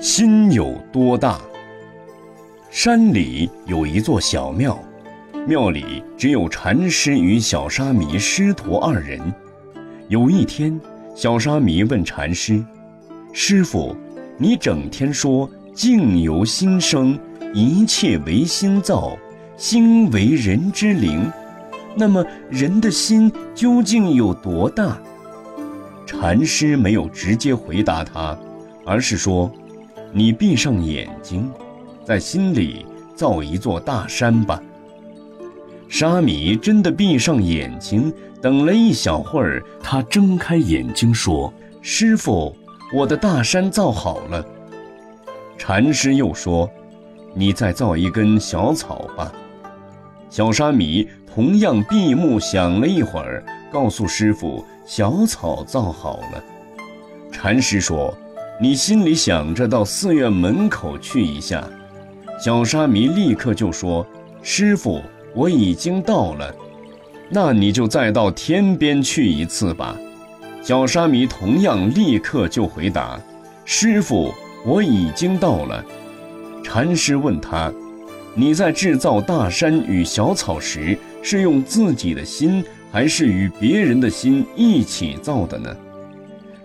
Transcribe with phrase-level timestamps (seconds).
[0.00, 1.38] 心有多大？
[2.70, 4.82] 山里有一座小庙，
[5.46, 9.20] 庙里只有禅师与小沙弥师徒二人。
[10.08, 10.80] 有一天，
[11.14, 12.64] 小沙弥问禅师
[13.34, 13.94] ：“师傅，
[14.38, 17.18] 你整天说境由心生，
[17.52, 19.18] 一切唯心造，
[19.58, 21.30] 心为人之灵，
[21.94, 24.98] 那么人的心究竟有多大？”
[26.08, 28.34] 禅师没有直接回答他，
[28.86, 29.52] 而是说。
[30.12, 31.48] 你闭上眼睛，
[32.04, 32.84] 在心里
[33.14, 34.60] 造一座大山吧。
[35.88, 38.12] 沙弥真的闭上眼睛，
[38.42, 42.54] 等了一小会儿，他睁开眼睛说：“师傅，
[42.92, 44.44] 我的大山造好了。”
[45.56, 46.68] 禅师又说
[47.32, 49.32] ：“你再造一根小草吧。”
[50.28, 56.44] 小沙弥同样闭目想了一会儿，告诉师傅：“小草造好了。”
[57.30, 58.12] 禅师说。
[58.62, 61.66] 你心里想着到寺院门口去一下，
[62.38, 64.06] 小沙弥立刻就说
[64.42, 65.00] ：“师傅，
[65.34, 66.54] 我已经到了。”
[67.32, 69.96] 那你就再到天边去一次吧。
[70.62, 73.18] 小沙弥同样立刻就回答
[73.64, 74.30] ：“师傅，
[74.66, 75.82] 我已经到了。”
[76.62, 77.72] 禅师问他
[78.36, 85.74] ：“你在制造大山与小草时，是用自己的心，还是与别人的心一起造的呢？”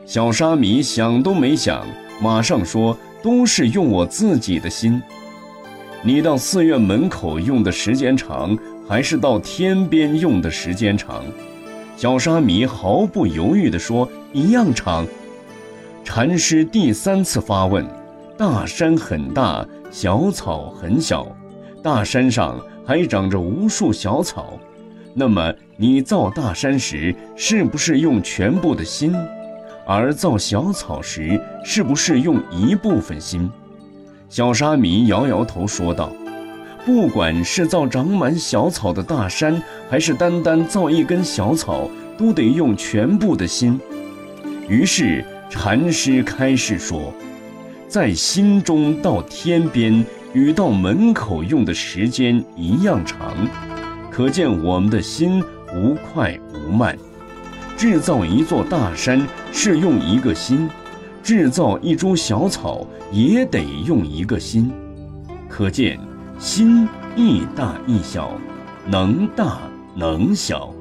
[0.05, 1.83] 小沙弥想都没想，
[2.21, 5.01] 马上说：“都是用我自己的心。
[6.03, 8.55] 你到寺院门口用的时间长，
[8.87, 11.23] 还是到天边用的时间长？”
[11.97, 15.07] 小沙弥毫不犹豫地说：“一样长。”
[16.05, 17.83] 禅师第三次发问
[18.37, 21.27] ：“大山很大，小草很小，
[21.81, 24.59] 大山上还长着无数小草，
[25.15, 29.11] 那么你造大山时，是不是用全部的心？”
[29.85, 33.49] 而造小草时，是不是用一部分心？
[34.27, 36.11] 小沙弥摇摇头说道
[36.83, 41.87] ：“不管是造长满小草的大山，还是单单造一根小草，
[42.17, 43.79] 都得用全部的心。”
[44.67, 47.13] 于是禅师开始说
[47.87, 53.35] ：“在心中到天边，与到门口用的时间一样长，
[54.09, 55.43] 可见我们的心
[55.75, 56.97] 无快无慢。”
[57.77, 60.69] 制造一座大山是用一个心，
[61.23, 64.71] 制造一株小草也得用一个心，
[65.47, 65.99] 可见
[66.37, 68.31] 心亦大亦小，
[68.85, 69.59] 能大
[69.95, 70.74] 能小。